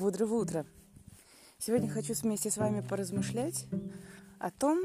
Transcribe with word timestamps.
Бодрого 0.00 0.36
утра! 0.36 0.64
Сегодня 1.58 1.90
хочу 1.90 2.14
вместе 2.14 2.50
с 2.50 2.56
вами 2.56 2.80
поразмышлять 2.80 3.66
о 4.38 4.50
том, 4.50 4.80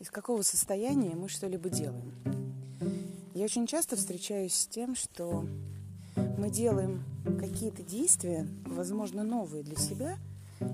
из 0.00 0.10
какого 0.10 0.42
состояния 0.42 1.14
мы 1.14 1.28
что-либо 1.28 1.68
делаем. 1.68 2.12
Я 3.32 3.44
очень 3.44 3.68
часто 3.68 3.94
встречаюсь 3.94 4.54
с 4.54 4.66
тем, 4.66 4.96
что 4.96 5.46
мы 6.36 6.50
делаем 6.50 7.04
какие-то 7.38 7.84
действия, 7.84 8.44
возможно, 8.64 9.22
новые 9.22 9.62
для 9.62 9.76
себя, 9.76 10.16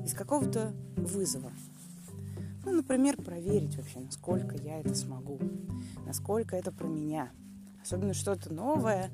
из 0.06 0.14
какого-то 0.14 0.72
вызова. 0.96 1.52
Ну, 2.64 2.72
например, 2.72 3.20
проверить 3.20 3.76
вообще, 3.76 4.00
насколько 4.00 4.56
я 4.56 4.80
это 4.80 4.94
смогу, 4.94 5.38
насколько 6.06 6.56
это 6.56 6.72
про 6.72 6.86
меня. 6.88 7.30
Особенно 7.82 8.14
что-то 8.14 8.54
новое, 8.54 9.10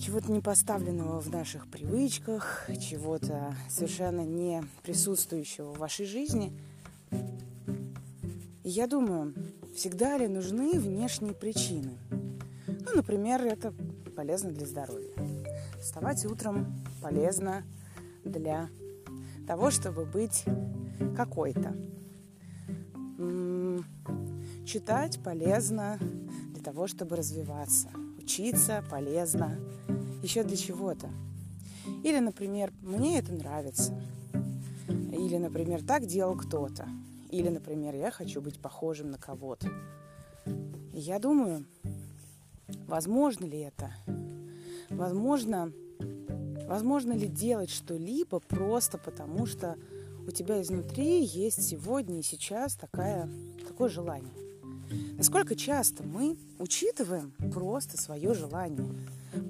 чего-то 0.00 0.32
не 0.32 0.40
поставленного 0.40 1.20
в 1.20 1.28
наших 1.28 1.68
привычках, 1.68 2.68
чего-то 2.80 3.54
совершенно 3.68 4.22
не 4.22 4.64
присутствующего 4.82 5.72
в 5.72 5.78
вашей 5.78 6.06
жизни. 6.06 6.58
И 8.62 8.70
я 8.70 8.86
думаю, 8.86 9.34
всегда 9.74 10.16
ли 10.16 10.26
нужны 10.26 10.78
внешние 10.80 11.34
причины? 11.34 11.98
Ну, 12.66 12.94
например, 12.94 13.42
это 13.42 13.74
полезно 14.16 14.50
для 14.50 14.66
здоровья. 14.66 15.14
Вставать 15.80 16.24
утром 16.24 16.82
полезно 17.02 17.62
для 18.24 18.70
того, 19.46 19.70
чтобы 19.70 20.06
быть 20.06 20.44
какой-то. 21.14 21.76
Читать 24.64 25.22
полезно 25.22 25.98
для 26.52 26.62
того, 26.62 26.86
чтобы 26.86 27.16
развиваться. 27.16 27.90
Учиться 28.30 28.84
полезно 28.88 29.58
еще 30.22 30.44
для 30.44 30.56
чего-то. 30.56 31.10
Или, 32.04 32.20
например, 32.20 32.72
мне 32.80 33.18
это 33.18 33.32
нравится. 33.32 34.00
Или, 34.88 35.36
например, 35.36 35.82
так 35.82 36.06
делал 36.06 36.36
кто-то. 36.36 36.88
Или, 37.30 37.48
например, 37.48 37.96
я 37.96 38.12
хочу 38.12 38.40
быть 38.40 38.60
похожим 38.60 39.10
на 39.10 39.18
кого-то. 39.18 39.68
И 40.46 41.00
я 41.00 41.18
думаю, 41.18 41.64
возможно 42.86 43.46
ли 43.46 43.58
это? 43.58 43.90
Возможно, 44.90 45.72
возможно 46.68 47.12
ли 47.14 47.26
делать 47.26 47.70
что-либо 47.70 48.38
просто 48.38 48.96
потому, 48.96 49.44
что 49.44 49.74
у 50.28 50.30
тебя 50.30 50.62
изнутри 50.62 51.24
есть 51.24 51.64
сегодня 51.64 52.20
и 52.20 52.22
сейчас 52.22 52.76
такая, 52.76 53.28
такое 53.66 53.88
желание. 53.88 54.49
Насколько 55.16 55.54
часто 55.54 56.02
мы 56.02 56.36
учитываем 56.58 57.32
просто 57.52 58.00
свое 58.00 58.34
желание, 58.34 58.88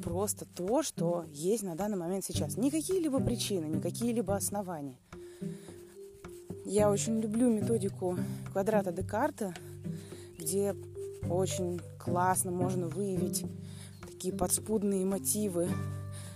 просто 0.02 0.44
то, 0.44 0.82
что 0.82 1.24
есть 1.32 1.62
на 1.62 1.74
данный 1.74 1.96
момент 1.96 2.24
сейчас. 2.24 2.56
Не 2.56 2.70
какие-либо 2.70 3.20
причины, 3.20 3.66
не 3.66 3.80
какие-либо 3.80 4.34
основания. 4.36 4.98
Я 6.64 6.90
очень 6.90 7.20
люблю 7.20 7.50
методику 7.50 8.18
квадрата 8.52 8.92
Декарта, 8.92 9.54
где 10.38 10.74
очень 11.28 11.80
классно 11.98 12.50
можно 12.50 12.86
выявить 12.86 13.44
такие 14.06 14.34
подспудные 14.34 15.04
мотивы 15.04 15.68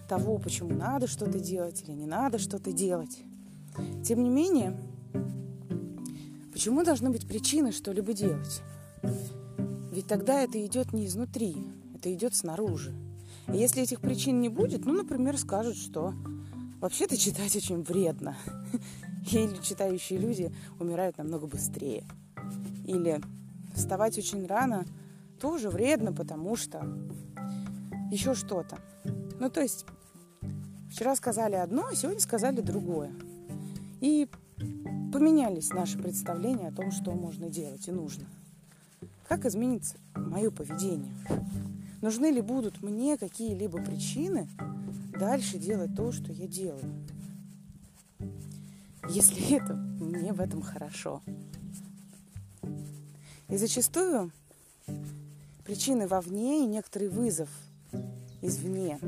того, 0.09 0.39
почему 0.39 0.75
надо 0.75 1.07
что-то 1.07 1.39
делать 1.39 1.83
или 1.83 1.93
не 1.93 2.07
надо 2.07 2.39
что-то 2.39 2.73
делать. 2.73 3.23
Тем 4.05 4.23
не 4.23 4.31
менее, 4.31 4.77
почему 6.53 6.85
должны 6.85 7.11
быть 7.11 7.27
причины 7.27 7.73
что-либо 7.73 8.13
делать? 8.13 8.63
Ведь 9.93 10.07
тогда 10.07 10.43
это 10.43 10.65
идет 10.65 10.93
не 10.93 11.07
изнутри, 11.07 11.57
это 11.95 12.13
идет 12.13 12.35
снаружи. 12.35 12.95
И 13.49 13.57
если 13.57 13.83
этих 13.83 14.01
причин 14.01 14.41
не 14.41 14.49
будет, 14.49 14.85
ну, 14.85 14.93
например, 14.93 15.39
скажут, 15.39 15.77
что 15.77 16.15
вообще-то 16.81 17.17
читать 17.17 17.55
очень 17.57 17.83
вредно. 17.83 18.37
Или 19.31 19.63
читающие 19.63 20.19
люди 20.19 20.55
умирают 20.79 21.19
намного 21.19 21.47
быстрее. 21.47 22.05
Или 22.85 23.21
вставать 23.75 24.19
очень 24.19 24.47
рано 24.47 24.85
тоже 25.41 25.71
вредно, 25.71 26.13
потому 26.13 26.57
что 26.57 26.87
еще 28.11 28.35
что-то. 28.35 28.79
Ну, 29.41 29.51
то 29.51 29.61
есть 29.61 29.87
вчера 30.91 31.17
сказали 31.17 31.55
одно, 31.55 31.87
а 31.87 31.95
сегодня 31.95 32.21
сказали 32.21 32.61
другое. 32.61 33.13
И 34.01 34.29
поменялись 35.13 35.71
наши 35.71 35.99
представления 35.99 36.69
о 36.69 36.73
том, 36.73 36.91
что 36.91 37.13
можно 37.13 37.49
делать 37.49 37.89
и 37.89 37.93
нужно. 37.93 38.27
Как 39.29 39.47
изменится 39.47 39.97
мое 40.15 40.51
поведение? 40.51 41.15
Нужны 42.03 42.27
ли 42.27 42.43
будут 42.43 42.83
мне 42.83 43.17
какие-либо 43.17 43.83
причины 43.83 44.49
дальше 45.19 45.59
делать 45.59 45.95
то, 45.97 46.13
что 46.13 46.33
я 46.33 46.47
делаю? 46.47 47.07
Если 49.09 49.57
это 49.57 49.75
мне 49.75 50.33
в 50.33 50.41
этом 50.41 50.61
хорошо. 50.61 51.23
И 53.49 53.57
зачастую 53.57 54.31
причины 55.65 56.07
вовне 56.07 56.65
и 56.65 56.67
некоторый 56.67 57.09
вызов 57.09 57.49
извне 58.43 59.01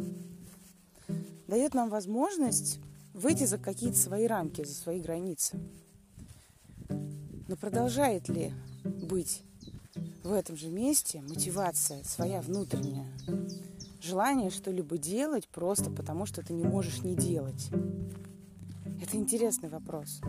дает 1.46 1.74
нам 1.74 1.90
возможность 1.90 2.80
выйти 3.12 3.44
за 3.44 3.58
какие-то 3.58 3.98
свои 3.98 4.26
рамки, 4.26 4.64
за 4.64 4.74
свои 4.74 5.00
границы. 5.00 5.58
Но 7.48 7.56
продолжает 7.56 8.28
ли 8.28 8.52
быть 8.84 9.42
в 10.22 10.32
этом 10.32 10.56
же 10.56 10.68
месте 10.68 11.22
мотивация 11.22 12.02
своя 12.04 12.40
внутренняя. 12.40 13.06
Желание 14.00 14.50
что-либо 14.50 14.98
делать 14.98 15.48
просто 15.48 15.90
потому, 15.90 16.26
что 16.26 16.42
ты 16.42 16.52
не 16.52 16.64
можешь 16.64 17.02
не 17.02 17.14
делать. 17.14 17.70
Это 19.02 19.16
интересный 19.16 19.68
вопрос. 19.68 20.20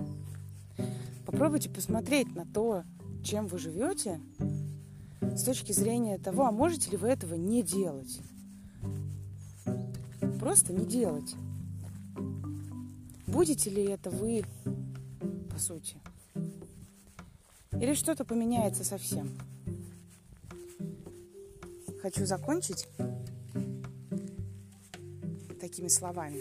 Попробуйте 1.25 1.69
посмотреть 1.69 2.33
на 2.35 2.45
то, 2.45 2.83
чем 3.23 3.47
вы 3.47 3.57
живете, 3.57 4.21
с 5.19 5.43
точки 5.43 5.71
зрения 5.71 6.17
того, 6.17 6.45
а 6.45 6.51
можете 6.51 6.91
ли 6.91 6.97
вы 6.97 7.09
этого 7.09 7.35
не 7.35 7.63
делать. 7.63 8.19
Просто 10.39 10.73
не 10.73 10.85
делать. 10.85 11.35
Будете 13.25 13.69
ли 13.69 13.83
это 13.83 14.09
вы, 14.09 14.43
по 15.51 15.59
сути? 15.59 15.97
Или 17.73 17.93
что-то 17.93 18.25
поменяется 18.25 18.83
совсем? 18.83 19.29
хочу 22.00 22.26
закончить 22.26 22.88
такими 25.60 25.88
словами. 25.88 26.38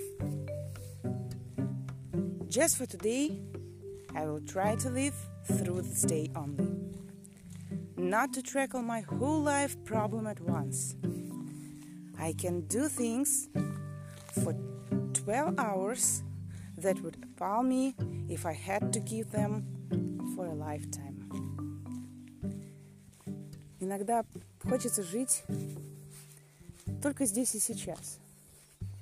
Just 2.50 2.78
for 2.78 2.86
today, 2.86 3.40
I 4.14 4.26
will 4.26 4.42
try 4.42 4.76
to 4.76 4.90
live 4.90 5.16
through 5.46 5.84
this 5.84 6.02
day 6.02 6.30
only. 6.36 6.68
Not 7.96 8.34
to 8.34 8.42
tackle 8.42 8.82
my 8.82 9.02
whole 9.02 9.42
life 9.42 9.78
problem 9.86 10.28
at 10.28 10.40
once. 10.42 10.96
I 12.20 12.34
can 12.34 12.62
do 12.68 12.90
things 12.90 13.48
for 14.44 14.54
12 15.14 15.58
hours 15.58 16.24
that 16.78 17.02
would 17.02 17.18
appall 17.24 17.64
me 17.64 17.96
if 18.28 18.46
I 18.46 18.54
had 18.54 18.92
to 18.94 19.00
keep 19.00 19.32
them 19.32 19.64
for 20.36 20.48
a 20.48 20.54
lifetime. 20.54 21.18
Иногда 23.80 24.24
хочется 24.69 25.03
жить 25.03 25.45
только 27.03 27.25
здесь 27.25 27.55
и 27.55 27.61
сейчас. 27.61 28.19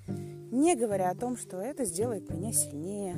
Не 0.06 0.76
говоря 0.76 1.10
о 1.10 1.14
том, 1.14 1.36
что 1.36 1.60
это 1.60 1.84
сделает 1.84 2.30
меня 2.30 2.52
сильнее, 2.52 3.16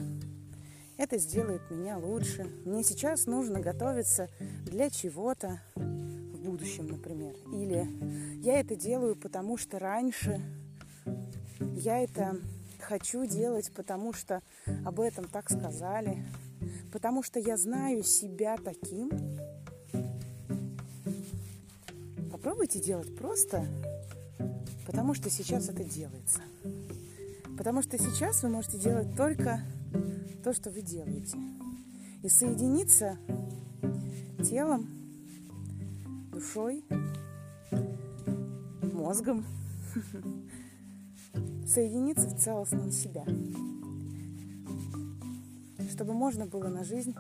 это 0.97 1.19
сделает 1.19 1.63
меня 1.71 1.99
лучше. 1.99 2.45
Мне 2.65 2.83
сейчас 2.83 3.27
нужно 3.27 3.61
готовиться 3.61 4.31
для 4.65 4.91
чего-то 4.91 5.61
в 5.75 6.41
будущем, 6.41 6.87
например. 6.87 7.35
Или 7.53 7.87
я 8.43 8.61
это 8.61 8.77
делаю, 8.77 9.17
потому 9.17 9.57
что 9.57 9.79
раньше 9.79 10.41
я 11.75 11.99
это 11.99 12.41
хочу 12.81 13.27
делать, 13.27 13.73
потому 13.75 14.13
что 14.13 14.41
об 14.85 15.01
этом 15.01 15.29
так 15.29 15.51
сказали, 15.51 16.25
потому 16.93 17.23
что 17.23 17.41
я 17.41 17.57
знаю 17.57 18.05
себя 18.05 18.57
таким, 18.57 19.11
Попробуйте 22.47 22.79
делать 22.79 23.13
просто, 23.17 23.67
потому 24.87 25.15
что 25.15 25.29
сейчас 25.31 25.69
это 25.69 25.83
делается. 25.83 26.43
Потому 27.59 27.83
что 27.83 27.99
сейчас 27.99 28.45
вы 28.45 28.51
можете 28.51 28.79
делать 28.79 29.17
только 29.17 29.63
то, 30.45 30.53
что 30.53 30.71
вы 30.71 30.83
делаете. 30.83 31.37
И 32.23 32.29
соединиться 32.29 33.19
телом, 34.49 34.89
душой, 36.31 36.85
мозгом, 38.81 39.45
соединиться 41.67 42.29
в 42.29 42.41
целостном 42.41 42.93
себя, 42.93 43.25
чтобы 45.91 46.13
можно 46.13 46.47
было 46.47 46.69
на 46.69 46.85
жизнь 46.85 47.17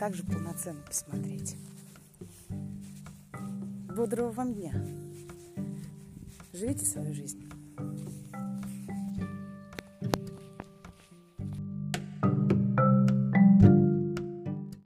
также 0.00 0.24
полноценно 0.24 0.80
посмотреть. 0.80 1.56
Бодрого 3.94 4.32
вам 4.32 4.54
дня. 4.54 4.72
Живите 6.52 6.84
свою 6.84 7.14
жизнь. 7.14 7.53